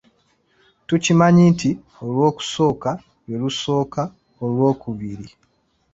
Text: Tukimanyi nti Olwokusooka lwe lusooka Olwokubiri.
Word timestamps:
Tukimanyi 0.87 1.43
nti 1.53 1.69
Olwokusooka 2.05 2.91
lwe 3.25 3.37
lusooka 3.43 4.01
Olwokubiri. 4.43 5.27